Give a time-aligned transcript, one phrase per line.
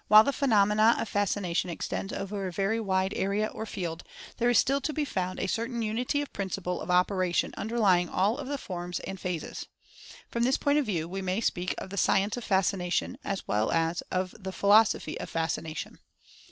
[0.07, 4.03] While the phenomena of Fascination extends over a very wide area or field,
[4.37, 8.39] there is still to be found a certain unity of principle of operation underlying all
[8.39, 9.67] of the forms and phases.
[10.27, 13.71] From this point of view, we may speak of the" Science of Fascination," as well
[13.71, 15.99] as of "The Philosophy of Fascination."